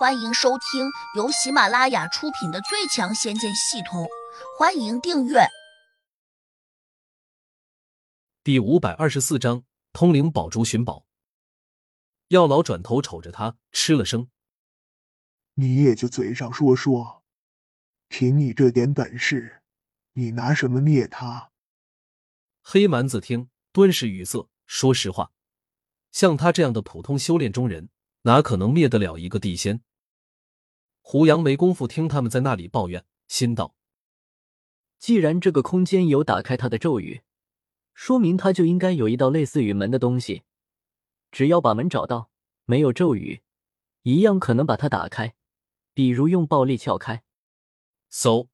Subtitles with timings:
[0.00, 4.04] 欢迎收听由喜马拉雅出品的《最强仙剑系统》，
[4.58, 5.40] 欢迎订阅。
[8.42, 11.04] 第五百二十四章：通灵宝珠寻宝。
[12.28, 14.30] 药老转头瞅着他，吃了声
[15.56, 17.22] ：“你也就嘴上说说，
[18.08, 19.60] 凭你这点本事，
[20.14, 21.50] 你拿什么灭他？”
[22.64, 24.48] 黑蛮子听，顿时语塞。
[24.64, 25.32] 说实话，
[26.10, 27.90] 像他这样的普通修炼中人，
[28.22, 29.82] 哪可能灭得了一个地仙？
[31.12, 33.74] 胡杨没工夫听他们在那里抱怨，心道：
[35.00, 37.22] 既然这个空间有打开它的咒语，
[37.94, 40.44] 说明它就应该有一道类似于门的东西。
[41.32, 42.30] 只要把门找到，
[42.64, 43.42] 没有咒语，
[44.02, 45.34] 一样可能把它打开。
[45.94, 47.24] 比如用暴力撬开。
[48.12, 48.46] 嗖！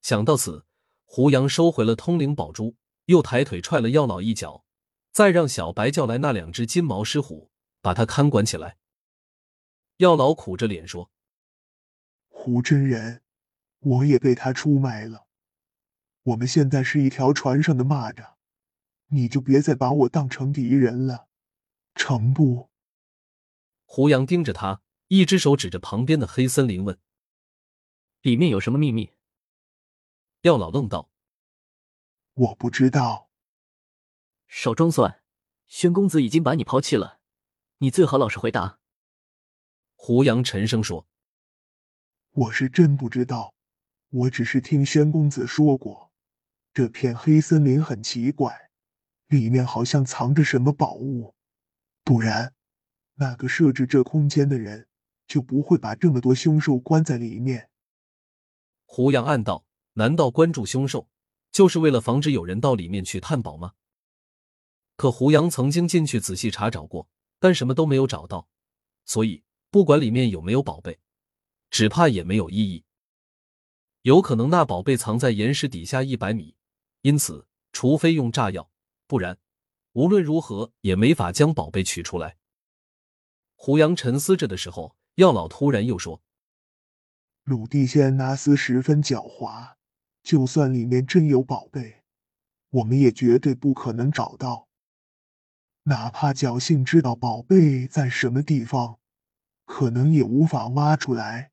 [0.00, 0.64] 想到此，
[1.04, 4.64] 胡杨收回了通灵宝珠，又抬腿踹了药老一脚，
[5.12, 7.50] 再让小白叫来那两只金毛狮虎，
[7.82, 8.78] 把他看管起来。
[9.98, 11.10] 药老苦着脸说。
[12.44, 13.22] 胡真人，
[13.78, 15.26] 我也被他出卖了。
[16.24, 18.34] 我们现在是一条船上的蚂蚱，
[19.06, 21.28] 你就别再把我当成敌人了，
[21.94, 22.68] 成不？
[23.86, 26.98] 胡杨盯着他，一只手指着旁边的黑森林问
[28.20, 29.14] ：“里面有什么秘密？”
[30.42, 31.10] 廖老愣道
[32.34, 33.30] ：“我不知道。”
[34.48, 35.22] 少装蒜，
[35.66, 37.20] 宣公子已经把你抛弃了，
[37.78, 38.80] 你最好老实回答。”
[39.96, 41.08] 胡杨沉声说。
[42.36, 43.54] 我是真不知道，
[44.10, 46.10] 我只是听宣公子说过，
[46.72, 48.70] 这片黑森林很奇怪，
[49.28, 51.32] 里面好像藏着什么宝物，
[52.02, 52.52] 不然
[53.14, 54.88] 那个设置这空间的人
[55.28, 57.70] 就不会把这么多凶兽关在里面。
[58.84, 61.08] 胡杨暗道：难道关注凶兽
[61.52, 63.74] 就是为了防止有人到里面去探宝吗？
[64.96, 68.48] 可胡杨曾经进去仔细查找过，但什么都没有找到，
[69.04, 70.98] 所以不管里面有没有宝贝。
[71.74, 72.84] 只怕也没有意义。
[74.02, 76.54] 有可能那宝贝藏在岩石底下一百米，
[77.00, 78.70] 因此除非用炸药，
[79.08, 79.40] 不然
[79.94, 82.36] 无论如何也没法将宝贝取出来。
[83.56, 86.22] 胡杨沉思着的时候，药老突然又说
[87.42, 89.74] ：“鲁地仙那厮十分狡猾，
[90.22, 92.04] 就算里面真有宝贝，
[92.70, 94.68] 我们也绝对不可能找到。
[95.82, 99.00] 哪怕侥幸知道宝贝在什么地方，
[99.64, 101.50] 可能也无法挖出来。”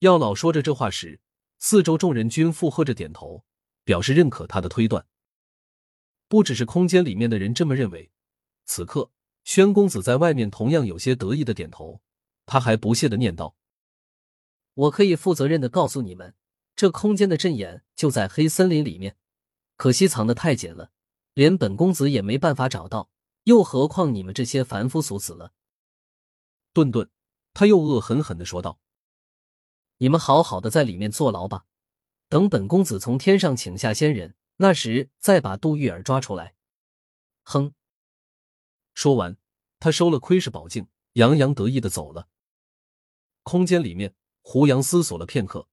[0.00, 1.20] 药老说着这话时，
[1.58, 3.44] 四周众人均附和着点头，
[3.82, 5.06] 表示认可他的推断。
[6.28, 8.10] 不只是空间里面的人这么认为，
[8.66, 9.10] 此刻
[9.44, 12.02] 宣公子在外面同样有些得意的点头。
[12.44, 13.56] 他还不屑的念道
[14.74, 16.34] ：“我可以负责任的告诉你们，
[16.76, 19.16] 这空间的阵眼就在黑森林里面，
[19.76, 20.90] 可惜藏的太紧了，
[21.32, 23.10] 连本公子也没办法找到，
[23.44, 25.54] 又何况你们这些凡夫俗子了。”
[26.74, 27.08] 顿顿，
[27.54, 28.78] 他又恶狠狠的说道。
[29.98, 31.64] 你们好好的在里面坐牢吧，
[32.28, 36.54] 等本公子从天上请下仙人，那时再把杜玉儿抓出来。
[37.44, 37.72] 哼！
[38.92, 39.38] 说完，
[39.78, 42.28] 他收了窥视宝镜，洋洋得意的走了。
[43.42, 45.68] 空间里面，胡杨思索了片刻，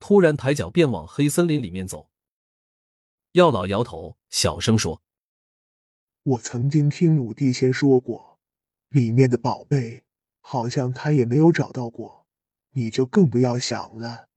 [0.00, 2.10] 突然抬脚便往黑森林里面走。
[3.32, 5.02] 药老摇头，小声说
[6.24, 8.40] ：“我曾经听鲁地仙说过，
[8.88, 10.04] 里面的宝贝，
[10.40, 12.23] 好像他也没有找到过。”
[12.74, 14.28] 你就更不要想了。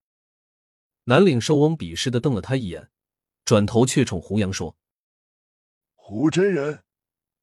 [1.04, 2.90] 南岭寿翁鄙视的瞪了他一眼，
[3.46, 4.76] 转头却冲胡杨说
[5.96, 6.84] ：“胡真人，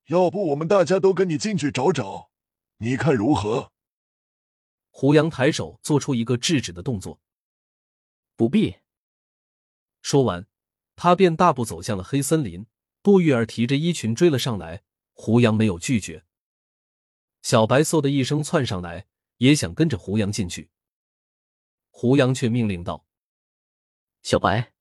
[0.06, 2.30] 要不我们大家都跟你进去找找，
[2.78, 3.72] 你看如何？”
[4.90, 7.20] 胡杨抬手做出一个制止的动作
[8.36, 8.76] ：“不必。”
[10.02, 10.46] 说完，
[10.94, 12.66] 他便大步走向了黑森林。
[13.02, 16.24] 杜玉儿提着衣裙追了上来，胡杨没有拒绝。
[17.42, 19.06] 小白嗖的一声窜上来，
[19.38, 20.70] 也想跟着胡杨进去。
[21.96, 23.06] 胡杨却命令道
[24.20, 24.72] ：“小白，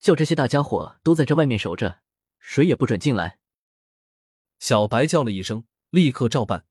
[0.00, 2.02] 叫这些大家伙都在这外面守着，
[2.40, 3.38] 谁也不准进来。”
[4.58, 6.66] 小白叫了一声，立刻照办。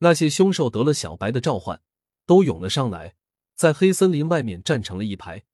[0.00, 1.82] 那些凶兽得了小白的召唤，
[2.26, 3.16] 都涌了上来，
[3.54, 5.46] 在黑森林外面站成了一排。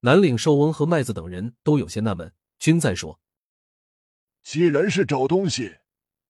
[0.00, 3.20] 南岭寿翁和麦子等人都有些纳闷，均在说
[4.42, 5.80] ：“既然是找东西，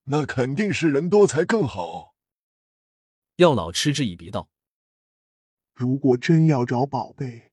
[0.05, 2.17] 那肯定是人多才更好。”
[3.37, 4.51] 药老嗤之以鼻道。
[5.79, 7.53] 如果真要找宝贝，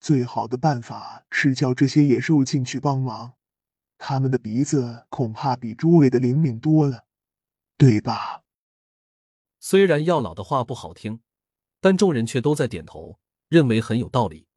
[0.00, 3.34] 最好的办法是叫这些野兽进去帮忙。
[3.98, 7.04] 他们的鼻子恐怕比诸位的灵敏多了，
[7.76, 8.44] 对吧？
[9.60, 11.20] 虽然药老的话不好听，
[11.78, 14.48] 但众人却都在点头，认为很有道理。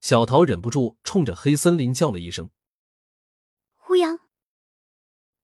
[0.00, 2.48] 小桃忍不住冲着黑森林叫了一声
[3.76, 4.18] ：“胡杨！”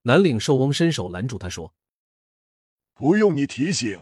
[0.04, 1.74] 南岭兽翁伸手拦住他说
[2.94, 4.00] ：“不用你提醒，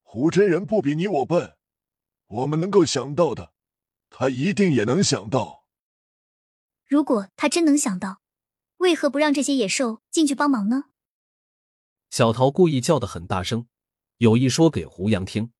[0.00, 1.58] 胡真人不比你我笨，
[2.30, 3.52] 我们能够想到的，
[4.08, 5.66] 他一定也能想到。
[6.86, 8.20] 如果他真能想到，
[8.76, 10.84] 为何不让这些野兽进去帮忙呢？
[12.08, 13.66] 小桃故意叫得很大声，
[14.18, 15.52] 有意说给胡杨听。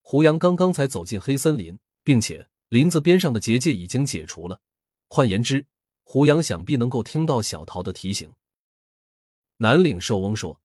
[0.00, 4.60] 胡杨刚刚才走进黑森林，并且林子边上的结界已经解除了。
[5.08, 5.66] 换言之，
[6.04, 8.32] 胡杨想必能够听到小桃的提醒。
[9.56, 10.60] 南岭兽翁说：“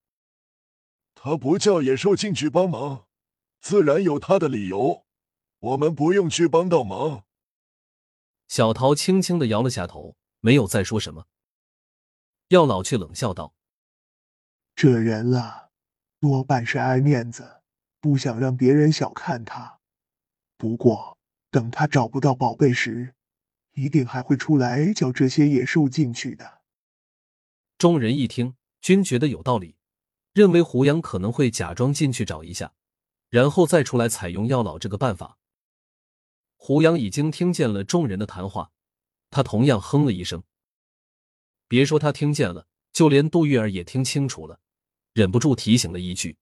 [1.15, 3.07] 他不叫野兽进去帮忙，
[3.63, 5.05] 自然有他的理由。
[5.59, 7.23] 我们不用去帮到忙。”
[8.49, 11.27] 小桃轻轻的摇了下头，没有再说什么。
[12.49, 13.55] 药老却冷笑道
[14.75, 15.69] ：“这人啊，
[16.19, 17.61] 多半是爱面子，
[18.01, 19.79] 不想让别人小看他。
[20.57, 21.17] 不过，
[21.49, 23.15] 等他找不到宝贝时，
[23.71, 26.61] 一定还会出来叫这些野兽进去的。”
[27.79, 29.77] 众人一听，均觉得有道理，
[30.33, 32.73] 认为胡杨可能会假装进去找一下，
[33.33, 35.39] 然后再出来采用药老这个办法。
[36.55, 38.71] 胡杨已经听见了众人的谈话，
[39.31, 40.43] 他同样哼了一声。
[41.67, 44.59] 别说他听见了，就连杜玉儿也听清楚了，
[45.13, 46.37] 忍不住提醒了一句：“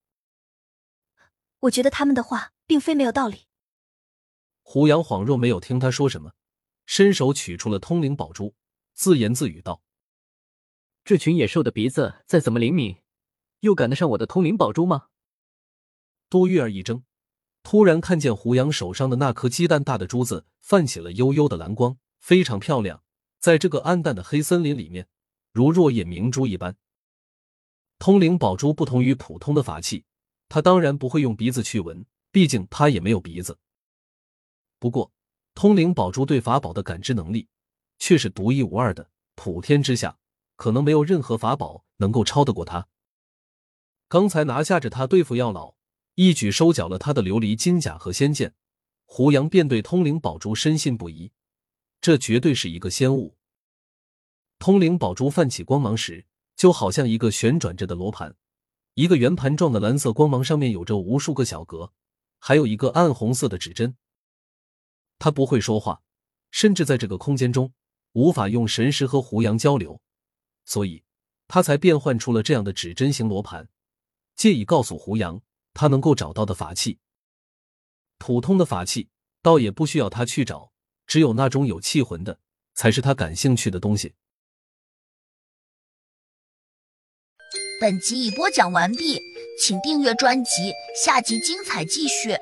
[1.60, 3.46] 我觉得他们的话并非没有道理。”
[4.62, 6.34] 胡杨恍若没有听他说什么，
[6.86, 8.54] 伸手取出了通灵宝珠，
[8.94, 9.82] 自言自语道
[11.06, 12.98] ：“这群野兽的鼻子再怎么灵敏，
[13.62, 15.08] 又赶得上我的通灵宝珠吗？”
[16.32, 17.04] 多玉儿一怔。
[17.62, 23.04] 突然看见胡杨手上的那颗鸡蛋大的珠子泛起了幽幽的蓝光，非常漂亮，
[23.38, 25.10] 在这个暗淡的黑森林里面，
[25.52, 26.78] 如若叶明珠一般。
[28.00, 30.06] 通灵宝珠不同于普通的法器，
[30.48, 33.60] 他当然不会用鼻子去闻，毕竟他也没有鼻子。
[34.80, 35.12] 不过，
[35.54, 37.50] 通灵宝珠对法宝的感知能力
[38.00, 40.18] 却是独一无二的，普天之下
[40.56, 42.88] 可能没有任何法宝能够超得过它。
[44.08, 45.76] 刚才拿下着它对付药老。
[46.24, 48.54] 一举收缴了他的琉璃金甲和仙剑，
[49.06, 51.32] 胡杨便对通灵宝珠深信不疑，
[52.00, 53.36] 这绝对是一个仙物。
[54.60, 58.36] 通灵宝珠泛起光芒时，就好像一个旋转着的罗盘，
[58.94, 61.92] 一个圆盘状的蓝色光芒上面有着无数个小格，
[62.38, 63.96] 还有一个暗红色的指针。
[65.18, 66.04] 他不会说话，
[66.52, 67.74] 甚至在这个空间中
[68.12, 70.00] 无法用神识和胡杨交流，
[70.66, 71.02] 所以
[71.48, 73.68] 他才变换出了这样的指针型罗盘，
[74.36, 75.42] 借以告诉胡杨。
[75.74, 77.00] 他能够找到的法器，
[78.18, 79.10] 普通的法器
[79.42, 80.72] 倒也不需要他去找，
[81.08, 82.40] 只有那种有气魂的，
[82.74, 84.14] 才是他感兴趣的东西。
[87.80, 89.20] 本集已播讲完毕，
[89.60, 90.72] 请订阅专辑，
[91.04, 92.38] 下集精彩继续。